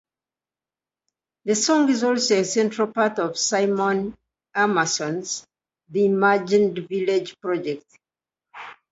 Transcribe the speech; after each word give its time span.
The 1.45 1.53
song 1.53 1.87
is 1.89 2.03
also 2.03 2.39
a 2.39 2.43
central 2.43 2.87
part 2.87 3.19
of 3.19 3.37
Simon 3.37 4.15
Emmerson's 4.55 5.45
"The 5.89 6.07
Imagined 6.07 6.79
Village" 6.89 7.39
project. 7.39 7.85